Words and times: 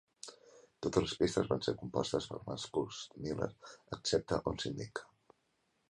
Totes 0.85 1.03
les 1.07 1.13
pistes 1.19 1.51
van 1.51 1.61
ser 1.67 1.75
compostes 1.83 2.29
per 2.31 2.39
Marcus 2.47 3.05
Miller, 3.27 3.53
excepte 3.99 4.45
on 4.55 4.63
s'indica. 4.65 5.11